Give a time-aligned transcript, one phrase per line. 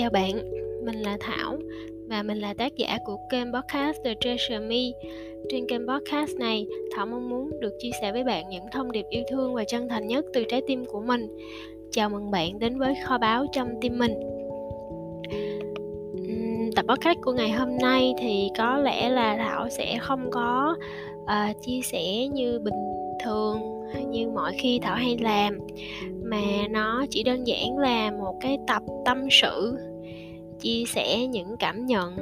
[0.00, 0.32] Chào bạn,
[0.84, 1.58] mình là Thảo
[2.08, 4.76] và mình là tác giả của kênh podcast The Treasure Me.
[5.48, 6.66] Trên kênh podcast này,
[6.96, 9.88] Thảo mong muốn được chia sẻ với bạn những thông điệp yêu thương và chân
[9.88, 11.28] thành nhất từ trái tim của mình.
[11.90, 14.14] Chào mừng bạn đến với kho báu trong tim mình.
[16.76, 20.76] Tập podcast của ngày hôm nay thì có lẽ là Thảo sẽ không có
[21.22, 22.74] uh, chia sẻ như bình
[23.24, 23.58] thường
[24.10, 25.58] như mọi khi Thảo hay làm
[26.22, 29.76] mà nó chỉ đơn giản là một cái tập tâm sự
[30.60, 32.16] chia sẻ những cảm nhận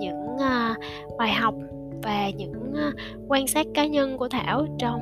[0.00, 0.76] những uh,
[1.18, 1.54] bài học
[2.02, 2.94] và những uh,
[3.28, 5.00] quan sát cá nhân của thảo trong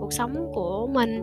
[0.00, 1.22] cuộc sống của mình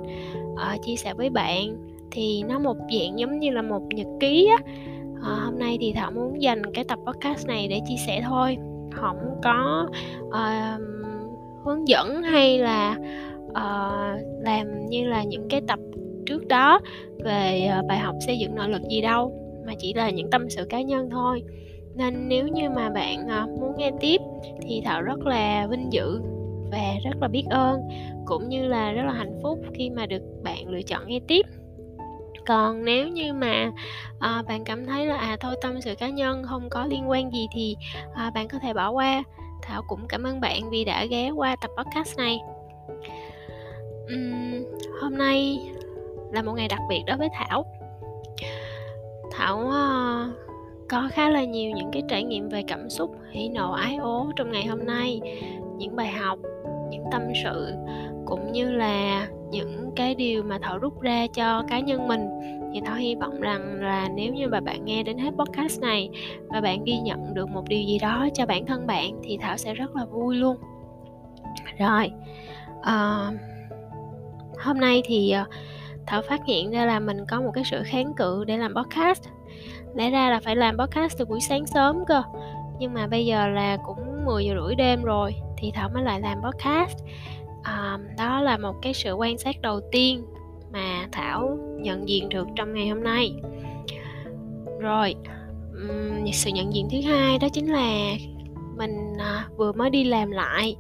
[0.54, 1.78] uh, chia sẻ với bạn
[2.12, 4.72] thì nó một dạng giống như là một nhật ký á.
[5.18, 8.58] Uh, hôm nay thì thảo muốn dành cái tập podcast này để chia sẻ thôi.
[8.92, 9.88] Không có
[10.28, 10.82] uh,
[11.66, 12.96] hướng dẫn hay là
[13.50, 15.80] uh, làm như là những cái tập
[16.26, 16.80] trước đó
[17.24, 20.50] về uh, bài học xây dựng nội lực gì đâu mà chỉ là những tâm
[20.50, 21.44] sự cá nhân thôi.
[21.96, 24.22] Nên nếu như mà bạn ờ, muốn nghe tiếp
[24.62, 26.22] thì thảo rất là vinh dự
[26.72, 27.82] và rất là biết ơn
[28.26, 31.46] cũng như là rất là hạnh phúc khi mà được bạn lựa chọn nghe tiếp.
[32.46, 33.72] Còn nếu như mà
[34.20, 37.32] à, bạn cảm thấy là à thôi tâm sự cá nhân không có liên quan
[37.34, 37.76] gì thì
[38.14, 39.24] à, bạn có thể bỏ qua.
[39.62, 42.40] Thảo cũng cảm ơn bạn vì đã ghé qua tập podcast này.
[44.14, 44.66] Uhm,
[45.02, 45.60] hôm nay
[46.32, 47.77] là một ngày đặc biệt đối với thảo
[49.32, 50.36] thảo uh,
[50.90, 54.32] có khá là nhiều những cái trải nghiệm về cảm xúc hỉ nộ ái ố
[54.36, 55.22] trong ngày hôm nay.
[55.78, 56.40] Những bài học
[56.90, 57.74] những tâm sự
[58.26, 62.22] cũng như là những cái điều mà thảo rút ra cho cá nhân mình.
[62.74, 66.10] Thì thảo hy vọng rằng là nếu như mà bạn nghe đến hết podcast này
[66.48, 69.58] và bạn ghi nhận được một điều gì đó cho bản thân bạn thì thảo
[69.58, 70.58] sẽ rất là vui luôn.
[71.80, 72.12] Rồi
[72.80, 73.34] uh,
[74.60, 75.48] hôm nay thì uh,
[76.08, 79.24] thảo phát hiện ra là mình có một cái sự kháng cự để làm podcast.
[79.96, 82.24] Lẽ ra là phải làm podcast từ buổi sáng sớm cơ.
[82.80, 86.22] Nhưng mà bây giờ là cũng 10 giờ rưỡi đêm rồi thì thảo mới lại
[86.22, 86.98] làm podcast.
[87.64, 90.26] À, đó là một cái sự quan sát đầu tiên
[90.72, 93.34] mà thảo nhận diện được trong ngày hôm nay.
[94.80, 95.16] Rồi
[95.74, 98.16] um, sự nhận diện thứ hai đó chính là
[98.78, 100.76] mình uh, vừa mới đi làm lại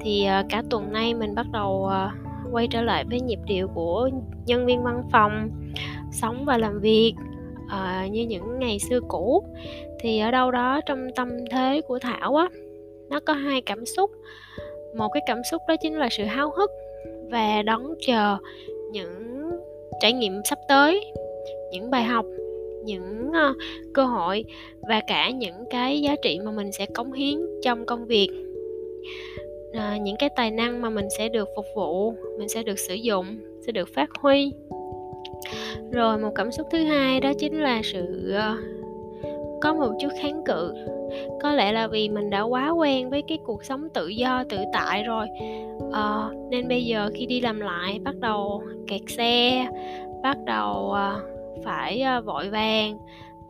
[0.00, 3.68] thì uh, cả tuần nay mình bắt đầu uh, quay trở lại với nhịp điệu
[3.74, 4.10] của
[4.46, 5.50] nhân viên văn phòng
[6.12, 7.14] sống và làm việc
[7.64, 9.44] uh, như những ngày xưa cũ.
[10.00, 12.48] Thì ở đâu đó trong tâm thế của thảo á
[13.10, 14.10] nó có hai cảm xúc.
[14.96, 16.70] Một cái cảm xúc đó chính là sự háo hức
[17.30, 18.36] và đón chờ
[18.92, 19.50] những
[20.00, 21.12] trải nghiệm sắp tới
[21.72, 22.26] những bài học
[22.84, 23.56] những uh,
[23.94, 24.44] cơ hội
[24.88, 28.28] và cả những cái giá trị mà mình sẽ cống hiến trong công việc
[29.74, 32.94] à, những cái tài năng mà mình sẽ được phục vụ mình sẽ được sử
[32.94, 33.26] dụng
[33.66, 34.52] sẽ được phát huy.
[35.90, 38.58] Rồi một cảm xúc thứ hai đó chính là sự uh,
[39.60, 40.74] có một chút kháng cự.
[41.42, 44.58] Có lẽ là vì mình đã quá quen với cái cuộc sống tự do tự
[44.72, 45.26] tại rồi.
[45.76, 49.66] Uh, nên bây giờ khi đi làm lại bắt đầu kẹt xe
[50.22, 51.22] bắt đầu uh,
[51.64, 52.98] phải uh, vội vàng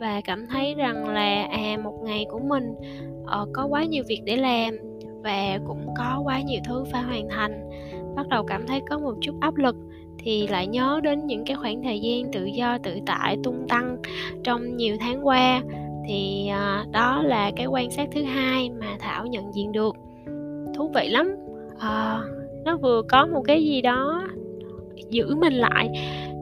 [0.00, 2.74] và cảm thấy rằng là à một ngày của mình
[3.22, 4.91] uh, có quá nhiều việc để làm
[5.22, 7.70] và cũng có quá nhiều thứ phải hoàn thành.
[8.16, 9.76] Bắt đầu cảm thấy có một chút áp lực
[10.18, 13.96] thì lại nhớ đến những cái khoảng thời gian tự do tự tại tung tăng
[14.44, 15.62] trong nhiều tháng qua.
[16.08, 19.96] Thì à, đó là cái quan sát thứ hai mà thảo nhận diện được.
[20.76, 21.36] Thú vị lắm.
[21.78, 22.20] À,
[22.64, 24.28] nó vừa có một cái gì đó
[25.10, 25.90] giữ mình lại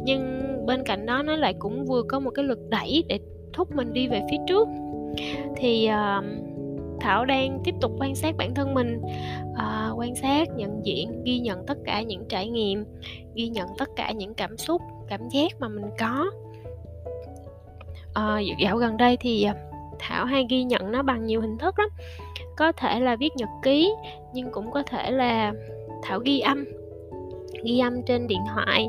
[0.05, 3.19] nhưng bên cạnh đó nó lại cũng vừa có một cái lực đẩy để
[3.53, 4.69] thúc mình đi về phía trước.
[5.57, 6.25] Thì uh,
[7.01, 9.01] thảo đang tiếp tục quan sát bản thân mình
[9.57, 12.85] à, quan sát nhận diện ghi nhận tất cả những trải nghiệm
[13.35, 16.31] ghi nhận tất cả những cảm xúc cảm giác mà mình có.
[18.15, 19.55] À, dạo gần đây thì ờ,
[19.99, 21.89] thảo hay ghi nhận nó bằng nhiều hình thức lắm.
[22.57, 23.93] Có thể là viết nhật ký
[24.33, 25.53] nhưng cũng có thể là
[26.03, 26.65] thảo ghi âm
[27.65, 28.89] ghi âm trên điện thoại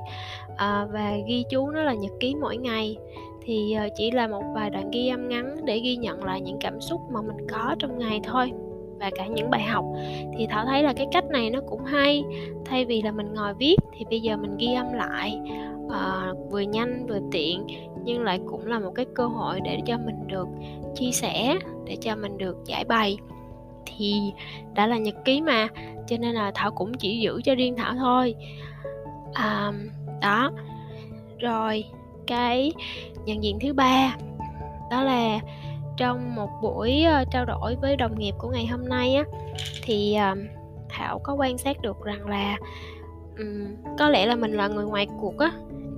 [0.57, 2.97] à, và ghi chú nó là nhật ký mỗi ngày.
[3.43, 6.57] Thì ờ, chỉ là một vài đoạn ghi âm ngắn để ghi nhận lại những
[6.59, 8.51] cảm xúc mà mình có trong ngày thôi
[8.99, 9.85] và cả những bài học.
[10.37, 12.23] Thì thảo thấy là cái cách này nó cũng hay.
[12.65, 15.39] Thay vì là mình ngồi viết thì bây giờ mình ghi âm lại
[15.89, 17.67] à, vừa nhanh vừa tiện
[18.03, 20.47] nhưng lại cũng là một cái cơ hội để cho mình được
[20.95, 23.17] chia sẻ để cho mình được giải bày
[23.85, 24.33] thì
[24.73, 25.67] đã là nhật ký mà
[26.07, 28.35] cho nên là thảo cũng chỉ giữ cho riêng thảo thôi.
[29.33, 29.71] À,
[30.21, 30.51] đó.
[31.39, 31.83] Rồi
[32.27, 32.73] cái
[33.25, 34.15] nhận diện thứ ba
[34.91, 35.39] đó là
[35.97, 39.23] trong một buổi ờ, trao đổi với đồng nghiệp của ngày hôm nay á
[39.83, 40.17] thì
[40.89, 42.57] thảo có quan sát được rằng là
[43.37, 45.51] um, có lẽ là mình là người ngoài cuộc á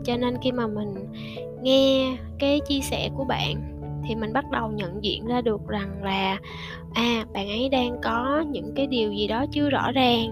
[0.05, 0.93] cho nên khi mà mình
[1.61, 3.72] nghe cái chia sẻ của bạn
[4.07, 6.37] thì mình bắt đầu nhận diện ra được rằng là
[6.93, 10.31] à bạn ấy đang có những cái điều gì đó chưa rõ ràng.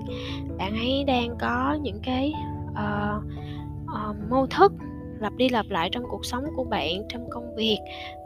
[0.58, 2.34] Bạn ấy đang có những cái
[2.72, 3.24] uh,
[3.84, 4.72] uh, mâu thức
[5.20, 7.80] lặp đi lặp lại trong cuộc sống của bạn trong công việc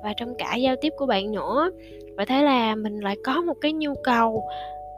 [0.03, 1.71] và trong cả giao tiếp của bạn nữa.
[2.17, 4.43] Và thế là mình lại có một cái nhu cầu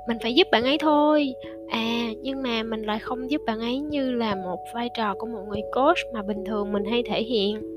[0.07, 1.33] mình phải giúp bạn ấy thôi.
[1.69, 5.27] À nhưng mà mình lại không giúp bạn ấy như là một vai trò của
[5.27, 7.76] một người coach mà bình thường mình hay thể hiện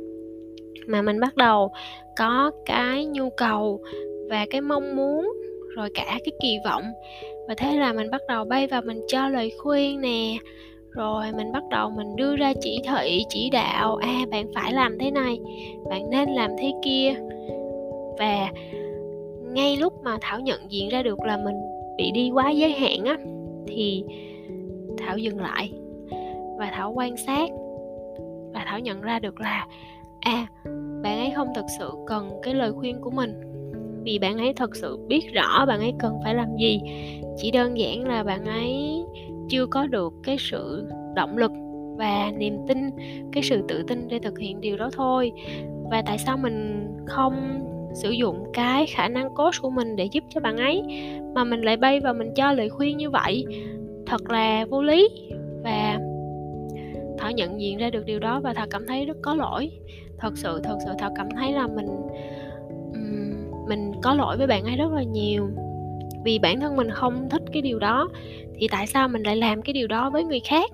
[0.87, 1.71] mà mình bắt đầu
[2.17, 3.81] có cái nhu cầu
[4.31, 5.33] và cái mong muốn,
[5.77, 6.83] rồi cả cái kỳ vọng.
[7.49, 10.37] Và thế là mình bắt đầu bay vào mình cho lời khuyên nè,
[10.91, 14.99] rồi mình bắt đầu mình đưa ra chỉ thị, chỉ đạo à bạn phải làm
[14.99, 15.41] thế này,
[15.91, 17.15] bạn nên làm thế kia.
[18.19, 18.49] Và
[19.53, 21.57] ngay lúc mà thảo nhận diện ra được là mình
[21.97, 23.17] bị đi quá giới hạn á,
[23.67, 24.05] thì
[24.99, 25.73] thảo dừng lại.
[26.59, 27.51] Và thảo quan sát
[28.55, 29.67] và thảo nhận ra được là
[30.21, 30.47] à
[31.03, 33.35] bạn ấy không thực sự cần cái lời khuyên của mình.
[34.05, 36.81] Vì bạn ấy thật sự biết rõ bạn ấy cần phải làm gì.
[37.37, 39.05] Chỉ đơn giản là bạn ấy
[39.49, 41.53] chưa có được cái sự động lực
[41.99, 42.79] và niềm tin,
[43.33, 45.33] cái sự tự tin để thực hiện điều đó thôi.
[45.91, 50.25] Và tại sao mình không sử dụng cái khả năng coach của mình để giúp
[50.29, 50.83] cho bạn ấy,
[51.35, 53.45] mà mình lại bay và mình cho lời khuyên như vậy?
[54.07, 55.09] Thật là vô lý
[55.65, 55.99] và
[57.19, 59.71] thảo nhận diện ra được điều đó và thảo cảm thấy rất có lỗi
[60.21, 61.87] thật sự thật sự thảo cảm thấy là mình
[63.71, 65.49] mình có lỗi với bạn ấy rất là nhiều.
[66.25, 68.09] Vì bản thân mình không thích cái điều đó
[68.59, 70.71] thì tại sao mình lại làm cái điều đó với người khác?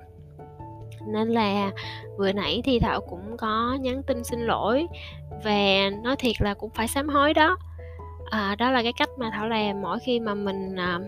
[1.09, 1.71] Nên là
[2.19, 4.87] vừa nãy thì thảo cũng có nhắn tin xin lỗi
[5.45, 7.57] và nói thiệt là cũng phải sám hối đó.
[8.31, 11.01] À, đó là cái cách mà thảo làm mỗi khi mà mình à,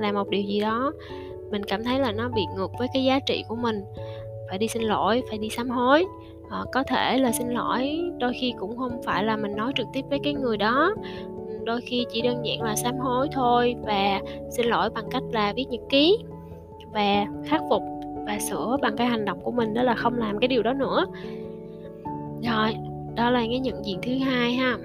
[0.00, 0.92] làm một điều gì đó
[1.50, 3.84] mình cảm thấy là nó bị ngược với cái giá trị của mình.
[4.48, 6.04] Phải đi xin lỗi phải đi sám hối.
[6.54, 9.86] Ờ, có thể là xin lỗi đôi khi cũng không phải là mình nói trực
[9.92, 10.94] tiếp với cái người đó.
[11.64, 14.20] Đôi khi chỉ đơn giản là sám hối thôi và
[14.50, 16.18] xin lỗi bằng cách là viết nhật ký
[16.92, 17.82] và khắc phục
[18.26, 20.72] và sửa bằng cái hành động của mình đó là không làm cái điều đó
[20.72, 21.06] nữa.
[22.42, 22.74] Rồi
[23.14, 24.78] đó là cái nhận diện thứ hai ha.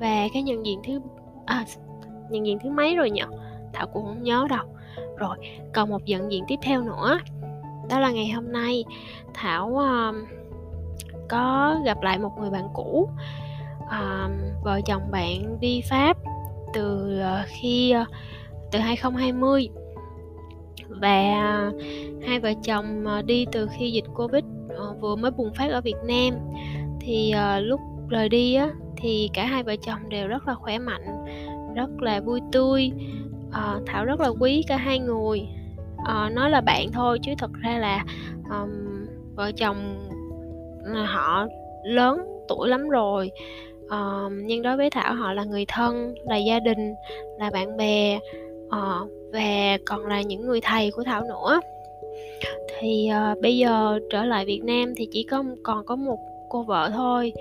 [0.00, 1.00] Và cái nhận diện thứ
[1.46, 1.64] à,
[2.30, 3.22] nhận diện thứ mấy rồi nhỉ?
[3.72, 4.66] Thảo cũng không nhớ đâu.
[5.16, 5.36] Rồi
[5.74, 7.18] còn một nhận diện tiếp theo nữa.
[7.90, 8.84] Đó là ngày hôm nay
[9.34, 10.41] thảo uh,
[11.32, 13.08] có gặp lại một người bạn cũ
[13.88, 14.28] à,
[14.62, 16.16] vợ chồng bạn đi pháp
[16.74, 18.04] từ ờ, khi ờ,
[18.70, 19.68] từ 2020
[20.88, 21.72] và
[22.26, 24.44] hai vợ chồng ờ, đi từ khi dịch covid
[25.00, 26.34] vừa mới bùng phát ở Việt Nam.
[27.00, 31.24] Thì lúc rời đi á thì cả hai vợ chồng đều rất là khỏe mạnh
[31.74, 32.90] rất là vui tươi
[33.86, 35.48] thảo rất là quý cả hai người.
[36.32, 38.04] Nói là bạn thôi chứ thật ra là
[38.50, 38.70] um,
[39.34, 40.08] vợ chồng
[40.84, 41.46] họ
[41.84, 43.30] lớn tuổi lắm rồi.
[43.84, 46.94] Uh, nhưng đối với thảo họ là người thân là gia đình
[47.38, 48.18] là bạn bè
[48.66, 51.60] uh, và còn là những người thầy của thảo nữa.
[52.78, 56.18] Thì uh, bây giờ trở lại việt nam thì chỉ có còn có một
[56.48, 57.32] cô vợ thôi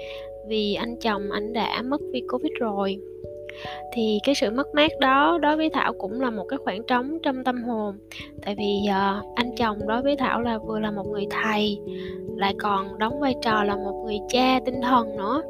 [0.48, 2.98] vì anh chồng anh đã mất vì covid rồi
[3.94, 7.18] thì cái sự mất mát đó đối với thảo cũng là một cái khoảng trống
[7.24, 7.95] trong tâm hồn.
[8.42, 11.80] Tại vì uh, anh chồng đối với thảo là vừa là một người thầy
[12.36, 15.41] lại còn đóng vai trò là một người cha tinh thần nữa.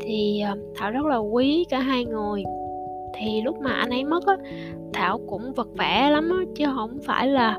[0.00, 2.42] Thì uh, thảo rất là quý cả hai người.
[3.14, 4.36] Thì lúc mà anh ấy mất á
[4.92, 7.58] thảo cũng vật vả lắm á chứ không phải là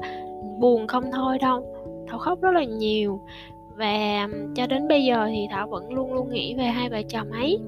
[0.60, 1.66] buồn không thôi đâu.
[2.08, 3.20] Thảo khóc rất là nhiều
[3.78, 7.32] và cho đến bây giờ thì thảo vẫn luôn luôn nghĩ về hai vợ chồng
[7.32, 7.60] ấy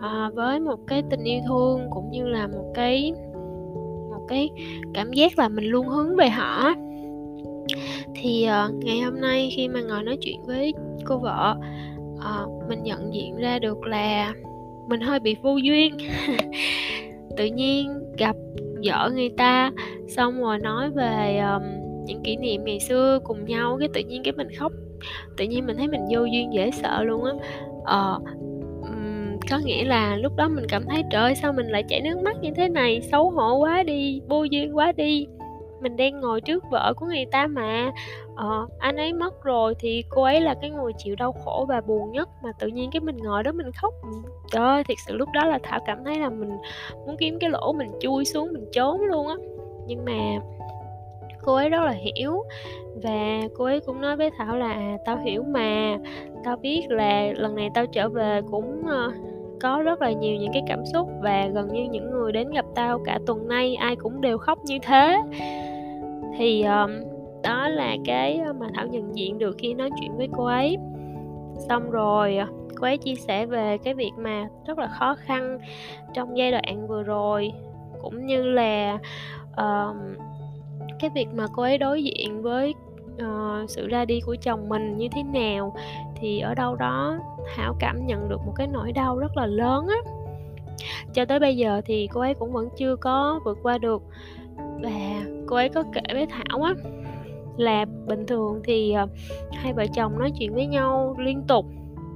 [0.00, 3.12] à, với một cái tình yêu thương cũng như là một cái
[4.10, 4.50] một cái
[4.94, 6.74] cảm giác là mình luôn hướng về họ
[8.14, 10.74] thì uh, ngày hôm nay khi mà ngồi nói chuyện với
[11.04, 11.56] cô vợ
[12.14, 14.34] uh, mình nhận diện ra được là
[14.88, 15.96] mình hơi bị vô duyên.
[17.36, 18.36] Tự nhiên gặp
[18.84, 19.72] vợ người ta
[20.08, 21.62] xong rồi nói về um,
[22.04, 24.72] những kỷ niệm ngày xưa cùng nhau cái tự nhiên cái mình khóc
[25.36, 27.32] tự nhiên mình thấy mình vô duyên dễ sợ luôn á.
[27.84, 28.20] Ờ,
[29.50, 32.18] có nghĩa là lúc đó mình cảm thấy trời ơi sao mình lại chảy nước
[32.22, 33.00] mắt như thế này?
[33.00, 35.26] Xấu hổ quá đi vô duyên quá đi.
[35.80, 37.90] Mình đang ngồi trước vợ của người ta mà.
[38.36, 41.80] Ờ, anh ấy mất rồi thì cô ấy là cái người chịu đau khổ và
[41.80, 43.94] buồn nhất mà tự nhiên cái mình ngồi đó mình khóc.
[44.02, 44.08] Ừ,
[44.50, 46.50] trời ơi thiệt sự lúc đó là thảo cảm thấy là mình
[47.06, 49.34] muốn kiếm cái lỗ mình chui xuống mình trốn luôn á.
[49.86, 50.40] Nhưng mà
[51.42, 52.42] cô ấy rất là hiểu
[53.02, 55.98] và cô ấy cũng nói với thảo là à, tao hiểu mà.
[56.44, 59.14] Tao biết là lần này tao trở về cũng uh,
[59.60, 62.64] có rất là nhiều những cái cảm xúc và gần như những người đến gặp
[62.74, 65.22] tao cả tuần nay ai cũng đều khóc như thế.
[66.38, 66.90] Thì um,
[67.42, 70.76] đó là cái mà thảo nhận diện được khi nói chuyện với cô ấy.
[71.68, 72.46] Xong rồi ờ,
[72.76, 75.58] cô ấy chia sẻ về cái việc mà rất là khó khăn
[76.14, 77.52] trong giai đoạn vừa rồi
[78.02, 78.98] cũng như là
[79.56, 79.96] um,
[80.98, 82.74] cái việc mà cô ấy đối diện với
[83.22, 85.74] uh, sự ra đi của chồng mình như thế nào
[86.16, 87.18] thì ở đâu đó
[87.54, 90.12] thảo cảm nhận được một cái nỗi đau rất là lớn á.
[91.14, 94.02] Cho tới bây giờ thì cô ấy cũng vẫn chưa có vượt qua được
[94.56, 96.74] và cô ấy có kể với thảo á
[97.56, 99.10] là bình thường thì uh,
[99.52, 101.66] hai vợ chồng nói chuyện với nhau liên tục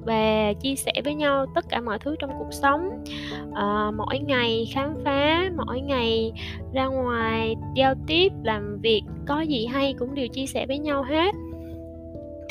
[0.05, 3.05] và chia sẻ với nhau tất cả mọi thứ trong cuộc sống.
[3.55, 6.33] À, mỗi ngày khám phá mỗi ngày
[6.75, 11.03] ra ngoài giao tiếp làm việc có gì hay cũng đều chia sẻ với nhau
[11.03, 11.35] hết.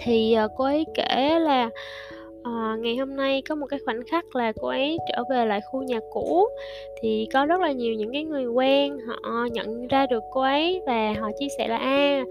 [0.03, 1.69] Thì à, cô ấy kể là
[2.43, 5.59] à, ngày hôm nay có một cái khoảnh khắc là cô ấy trở về lại
[5.71, 6.47] khu nhà cũ.
[7.01, 10.81] Thì có rất là nhiều những cái người quen họ nhận ra được cô ấy
[10.85, 12.23] và họ chia sẻ là a à,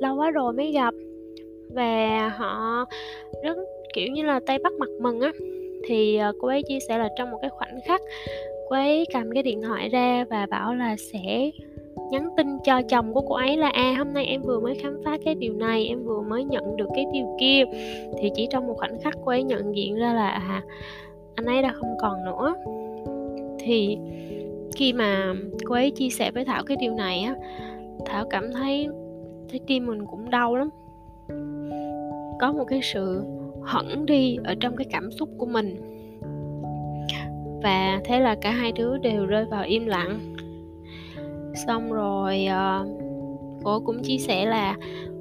[0.00, 0.94] lâu quá rồi mới gặp.
[1.74, 2.84] Và họ
[3.44, 3.56] rất
[3.96, 5.32] kiểu như là tay bắt mặt mừng á,
[5.88, 8.00] thì ờ, cô ấy chia sẻ là trong một cái khoảnh khắc,
[8.68, 11.50] cô ấy cầm cái điện thoại ra và bảo là sẽ
[12.10, 15.00] nhắn tin cho chồng của cô ấy là à hôm nay em vừa mới khám
[15.04, 17.64] phá cái điều này, em vừa mới nhận được cái điều kia.
[18.20, 20.62] Thì chỉ trong một khoảnh khắc cô ấy nhận diện ra là à
[21.34, 22.54] anh ấy đã không còn nữa.
[23.58, 23.98] Thì
[24.76, 25.34] khi mà
[25.64, 27.34] cô ấy chia sẻ với thảo cái điều này á,
[28.06, 28.88] thảo cảm thấy
[29.50, 30.70] thấy tim mình cũng đau lắm.
[32.40, 33.22] Có một cái sự
[33.66, 35.76] hẳn đi ở trong cái cảm xúc của mình.
[37.62, 40.34] Và thế là cả hai đứa đều rơi vào im lặng.
[41.66, 42.88] Xong rồi uh,
[43.64, 44.76] cô cũng chia sẻ là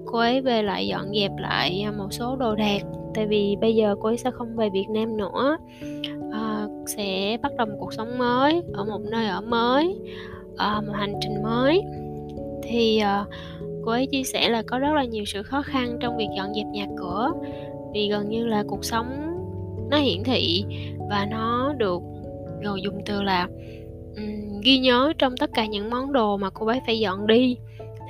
[0.06, 2.82] cô ấy về lại dọn dẹp lại một số đồ đạc
[3.16, 5.58] tại vì bây giờ cô ấy sẽ không về Việt Nam nữa.
[6.32, 9.96] À, sẽ bắt đầu một cuộc sống mới ở một nơi ở mới
[10.58, 11.82] à, một hành trình mới.
[12.64, 13.26] Thì à,
[13.86, 16.54] cô ấy chia sẻ là có rất là nhiều sự khó khăn trong việc dọn
[16.54, 17.32] dẹp nhà cửa
[17.96, 19.06] vì gần như là cuộc sống
[19.90, 20.66] nó hiển thị
[21.10, 22.02] và nó được
[22.62, 23.48] rồi dùng từ là
[24.18, 27.58] um, ghi nhớ trong tất cả những món đồ mà cô ấy phải dọn đi.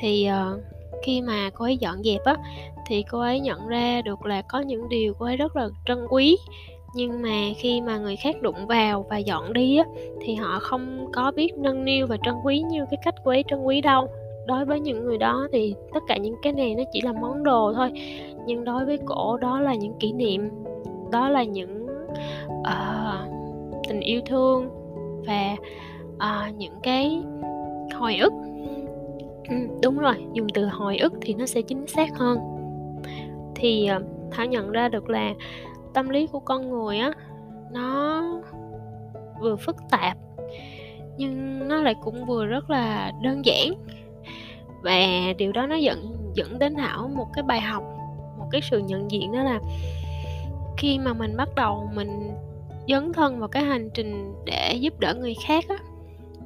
[0.01, 0.62] Thì uh,
[1.04, 2.38] khi mà cô ấy dọn dẹp á
[2.88, 5.98] thì cô ấy nhận ra được là có những điều cô ấy rất là trân
[6.10, 6.38] quý.
[6.96, 9.86] Nhưng mà khi mà người khác đụng vào và dọn đi á
[10.25, 13.44] thì họ không có biết nâng niu và trân quý như cái cách cô ấy
[13.48, 14.08] trân quý đâu.
[14.48, 17.44] Đối với những người đó thì tất cả những cái này nó chỉ là món
[17.44, 17.92] đồ thôi
[18.46, 20.50] nhưng đối với cổ đó là những kỷ niệm
[21.12, 21.88] đó là những
[22.48, 23.30] uh,
[23.88, 24.70] tình yêu thương
[25.28, 25.56] và
[26.16, 27.24] uh, những cái
[27.94, 28.34] hồi ức.
[29.50, 32.40] Ừ, đúng rồi dùng từ hồi ức thì nó sẽ chính xác hơn.
[33.56, 35.34] Thì uh, thảo nhận ra được là
[35.94, 37.12] tâm lý của con người á
[37.72, 38.24] nó
[39.42, 40.18] vừa phức tạp
[41.18, 43.74] nhưng nó lại cũng vừa rất là đơn giản.
[44.84, 45.00] Và
[45.38, 47.84] điều đó nó dẫn dẫn đến thảo một cái bài học
[48.46, 49.60] một cái sự nhận diện đó là
[50.78, 52.32] khi mà mình bắt đầu mình
[52.88, 55.75] dấn thân vào cái hành trình để giúp đỡ người khác á,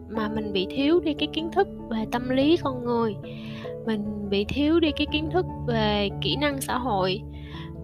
[0.10, 3.15] mà mình bị thiếu đi cái kiến thức về tâm lý con người,
[3.86, 7.22] mình bị thiếu đi cái kiến thức về kỹ năng xã hội,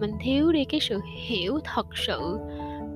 [0.00, 2.38] mình thiếu đi cái sự hiểu thật sự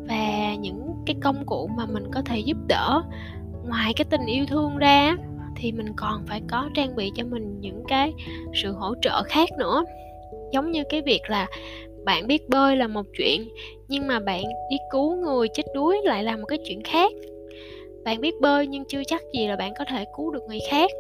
[0.09, 3.03] và những cái công cụ mà mình có thể giúp đỡ.
[3.69, 5.17] Ngoài cái tình yêu thương ra
[5.57, 8.12] thì mình còn phải có trang bị cho mình những cái
[8.62, 9.85] sự hỗ trợ khác nữa
[10.52, 11.49] giống như cái việc là
[12.04, 13.49] bạn biết bơi là một chuyện
[13.88, 17.12] nhưng mà bạn đi cứu người chết đuối lại là một cái chuyện khác.
[18.04, 20.90] Bạn biết bơi nhưng chưa chắc gì là bạn có thể cứu được người khác.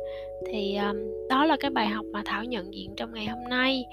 [0.46, 3.84] Thì um, đó là cái bài học mà thảo nhận diện trong ngày hôm nay.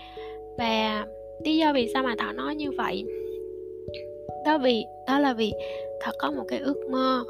[0.58, 1.06] Và
[1.46, 3.06] lý do vì sao mà thảo nói như vậy?
[4.46, 5.54] Đó vì đó là vì
[6.02, 7.24] thảo có một cái ước mơ.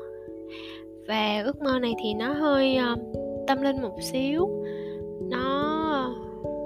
[1.08, 3.00] Và ước mơ này thì nó hơi um,
[3.48, 4.64] tâm linh một xíu.
[5.30, 5.57] Nó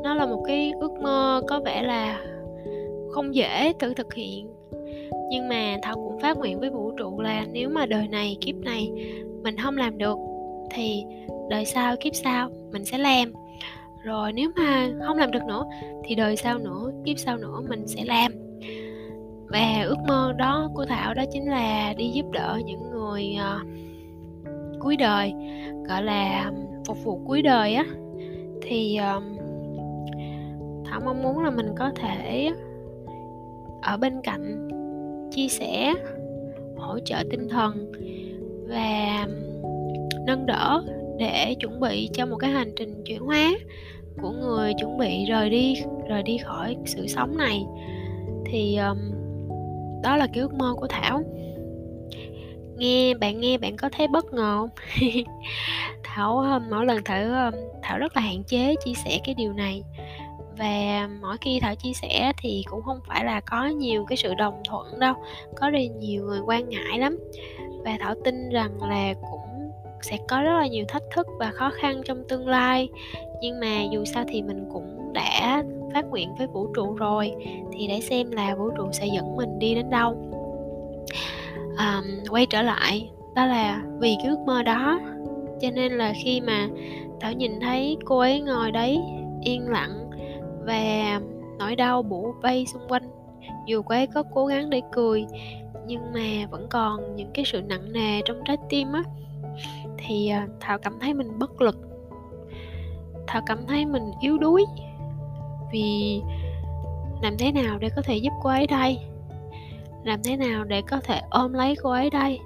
[0.04, 2.22] nó là một cái ước mơ có vẻ là
[3.12, 4.48] không dễ tự thực hiện.
[5.30, 8.56] Nhưng mà thảo cũng phát nguyện với vũ trụ là nếu mà đời này kiếp
[8.56, 8.92] này
[9.44, 10.18] mình không làm được
[10.72, 11.04] thì
[11.50, 13.34] đời sau kiếp sau mình sẽ làm.
[14.04, 15.66] Rồi nếu mà không làm được nữa
[16.04, 18.32] thì đời sau nữa kiếp sau nữa mình sẽ làm.
[19.48, 23.68] Và ước mơ đó của thảo đó chính là đi giúp đỡ những người uh,
[24.80, 25.34] cuối đời
[25.90, 26.52] gọi là
[26.86, 27.86] phục vụ cuối đời á.
[28.62, 29.24] Thì uh,
[30.92, 32.52] thảo mong muốn là mình có thể
[33.82, 34.68] ở bên cạnh
[35.32, 35.94] chia sẻ
[36.78, 37.92] hỗ trợ tinh thần
[38.68, 39.28] và
[40.26, 40.84] nâng đỡ
[41.20, 43.52] để chuẩn bị cho một cái hành trình chuyển hóa
[44.22, 45.76] của người chuẩn bị rời đi
[46.10, 47.66] rời đi khỏi sự sống này.
[48.46, 48.98] Thì um,
[50.04, 51.24] đó là cái ước mơ của thảo.
[52.78, 54.70] Nghe bạn nghe bạn có thấy bất ngờ không?
[56.04, 59.54] Thảo um, mỗi lần thảo um, thảo rất là hạn chế chia sẻ cái điều
[59.54, 59.84] này
[60.58, 64.34] và mỗi khi thảo chia sẻ thì cũng không phải là có nhiều cái sự
[64.34, 65.14] đồng thuận đâu
[65.56, 67.18] có rất nhiều người quan ngại lắm.
[67.86, 71.70] Và thảo tin rằng là cũng sẽ có rất là nhiều thách thức và khó
[71.74, 72.90] khăn trong tương lai.
[73.42, 77.32] Nhưng mà dù sao thì mình cũng đã phát nguyện với vũ trụ rồi
[77.72, 80.16] thì để xem là vũ trụ sẽ dẫn mình đi đến đâu.
[81.78, 85.00] À, quay trở lại đó là vì cái ước mơ đó.
[85.62, 86.68] Cho nên là khi mà
[87.20, 89.00] thảo nhìn thấy cô ấy ngồi đấy
[89.44, 90.01] yên lặng
[90.66, 91.22] và
[91.60, 93.04] nỗi đau bủa vây xung quanh,
[93.68, 95.26] dù cô ấy có cố gắng để cười,
[95.88, 99.04] nhưng mà vẫn còn những cái sự nặng nề trong trái tim á.
[99.98, 101.78] Thì à, thảo cảm thấy mình bất lực.
[103.28, 104.66] Thảo cảm thấy mình yếu đuối.
[105.72, 106.22] Vì
[107.22, 109.00] làm thế nào để có thể giúp cô ấy đây?
[110.04, 112.40] Làm thế nào để có thể ôm lấy cô ấy đây?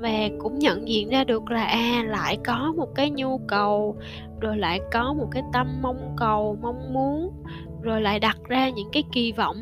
[0.00, 3.96] Và cũng nhận diện ra được là à lại có một cái nhu cầu
[4.40, 7.30] rồi lại có một cái tâm mong cầu mong muốn
[7.82, 9.56] rồi lại đặt ra những cái kỳ vọng.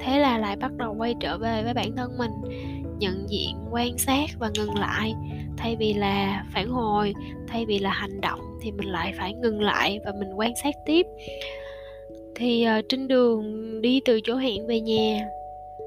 [0.00, 2.30] Thế là lại bắt đầu quay trở về với bản thân mình
[2.98, 5.14] nhận diện quan sát và ngừng lại.
[5.56, 7.14] Thay vì là phản hồi
[7.48, 10.74] thay vì là hành động thì mình lại phải ngừng lại và mình quan sát
[10.86, 11.06] tiếp.
[12.34, 15.28] Thì uh, trên đường đi từ chỗ hẹn về nhà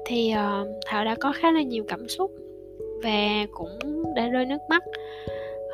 [0.06, 2.30] thì uh, thảo đã có khá là nhiều cảm xúc
[3.04, 4.82] và cũng đã rơi nước mắt.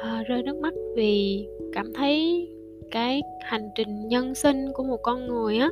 [0.03, 2.49] À, rơi nước mắt vì cảm thấy
[2.91, 5.71] cái hành trình nhân sinh của một con người á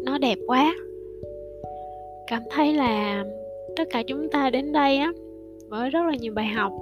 [0.00, 0.74] nó đẹp quá.
[2.26, 3.24] Cảm thấy là
[3.76, 5.12] tất cả chúng ta đến đây á
[5.68, 6.72] với rất là nhiều bài học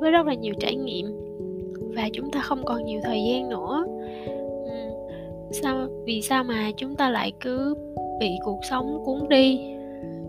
[0.00, 1.06] với rất là nhiều trải nghiệm
[1.94, 3.84] và chúng ta không còn nhiều thời gian nữa.
[5.50, 7.74] Sao vì sao mà chúng ta lại cứ
[8.20, 9.60] bị cuộc sống cuốn đi?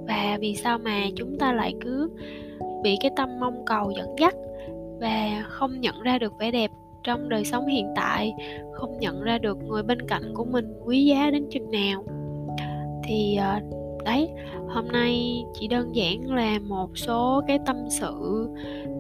[0.08, 2.10] Và vì sao mà chúng ta lại cứ
[2.84, 4.36] bị cái tâm mong cầu dẫn dắt
[5.00, 6.72] và không nhận ra được vẻ đẹp
[7.04, 8.34] trong đời sống hiện tại,
[8.72, 12.04] không nhận ra được người bên cạnh của mình quý giá đến chừng nào?
[13.04, 13.60] Thì ờ,
[14.06, 14.30] đấy,
[14.68, 18.48] hôm nay chỉ đơn giản là một số cái tâm sự,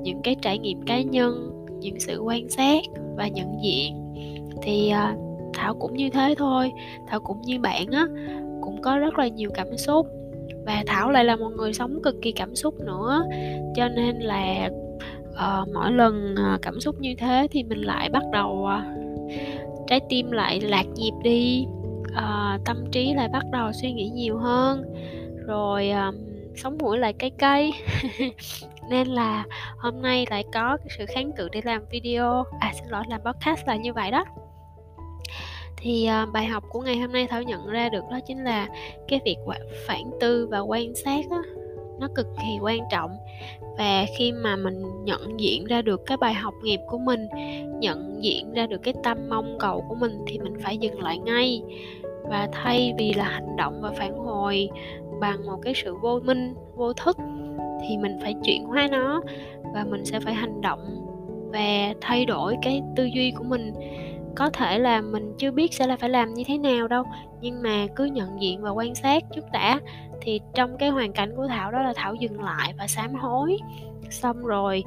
[0.01, 2.83] những cái trải nghiệm cá nhân, những sự quan sát
[3.15, 4.13] và nhận diện.
[4.61, 5.13] Thì ờ,
[5.53, 6.71] thảo cũng như thế thôi,
[7.07, 8.07] thảo cũng như bạn á,
[8.61, 10.07] cũng có rất là nhiều cảm xúc
[10.65, 13.23] và thảo lại là một người sống cực kỳ cảm xúc nữa.
[13.75, 14.69] Cho nên là
[15.29, 18.83] uh, mỗi lần ờ, cảm xúc như thế thì mình lại bắt đầu uh,
[19.87, 21.65] trái tim lại lạc nhịp đi.
[22.03, 24.83] Uh, tâm trí lại bắt đầu suy nghĩ nhiều hơn.
[25.47, 26.15] Rồi uh,
[26.55, 27.71] sống mũi lại cay cay.
[28.89, 29.43] Nên là
[29.77, 32.43] hôm nay lại có cái sự kháng cự để làm video.
[32.59, 34.25] À xin lỗi làm podcast là như vậy đó
[35.83, 38.67] thì uh, bài học của ngày hôm nay thảo nhận ra được đó chính là
[39.07, 39.37] cái việc
[39.87, 41.43] phản tư và quan sát đó,
[41.99, 43.11] nó cực kỳ quan trọng.
[43.77, 47.27] Và khi mà mình nhận diện ra được cái bài học nghiệp của mình
[47.79, 51.17] nhận diện ra được cái tâm mong cầu của mình thì mình phải dừng lại
[51.17, 51.61] ngay.
[52.29, 54.69] Và thay vì là hành động và phản hồi
[55.19, 57.17] bằng một cái sự vô minh vô thức
[57.81, 59.21] thì mình phải chuyển hóa nó
[59.73, 60.79] và mình sẽ phải hành động
[61.51, 63.73] và thay đổi cái tư duy của mình
[64.35, 67.03] có thể là mình chưa biết sẽ là phải làm như thế nào đâu
[67.41, 69.79] nhưng mà cứ nhận diện và quan sát trước đã
[70.21, 73.57] thì trong cái hoàn cảnh của thảo đó là thảo dừng lại và sám hối.
[74.09, 74.83] Xong rồi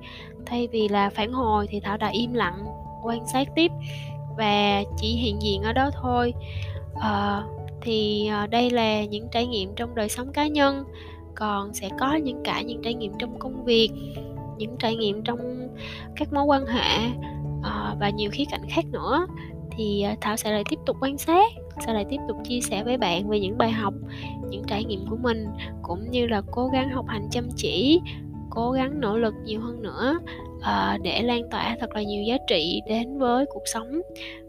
[0.46, 2.66] thay vì là phản hồi thì thảo đã im lặng
[3.02, 3.72] quan sát tiếp
[4.36, 6.34] và chỉ hiện diện ở đó thôi.
[7.00, 7.42] À,
[7.80, 10.84] thì ờ, đây là những trải nghiệm trong đời sống cá nhân
[11.34, 13.90] còn sẽ có những cả những trải nghiệm trong công việc
[14.58, 15.68] những trải nghiệm trong
[16.16, 17.10] các mối quan hệ
[17.66, 19.26] uh, và nhiều khía cạnh khác nữa.
[19.76, 21.52] Thì ờ, thảo sẽ lại tiếp tục quan sát
[21.86, 23.94] sẽ lại tiếp tục chia sẻ với bạn về những bài học
[24.50, 25.46] những trải nghiệm của mình
[25.82, 28.00] cũng như là cố gắng học hành chăm chỉ
[28.50, 30.18] cố gắng nỗ lực nhiều hơn nữa
[30.56, 34.00] uh, để lan tỏa thật là nhiều giá trị đến với cuộc sống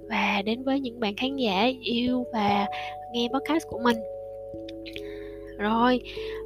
[0.09, 2.65] và đến với những bạn khán giả yêu và
[3.13, 3.97] nghe podcast của mình.
[5.57, 6.01] Rồi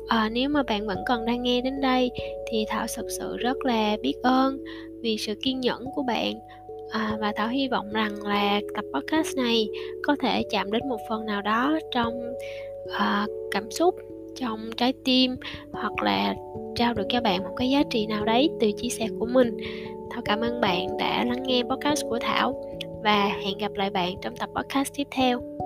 [0.07, 2.11] à, nếu mà bạn vẫn còn đang nghe đến đây
[2.51, 4.57] thì thảo thực sự rất là biết ơn
[5.01, 6.33] vì sự kiên nhẫn của bạn
[6.91, 9.69] à, và thảo hy vọng rằng là tập podcast này
[10.03, 12.13] có thể chạm đến một phần nào đó trong
[12.97, 13.95] à, cảm xúc
[14.35, 15.35] trong trái tim
[15.71, 16.35] hoặc là
[16.75, 19.57] trao được cho bạn một cái giá trị nào đấy từ chia sẻ của mình.
[20.11, 22.63] Thảo cảm ơn bạn đã lắng nghe podcast của thảo
[23.03, 25.60] và hẹn gặp lại bạn trong tập podcast tiếp theo.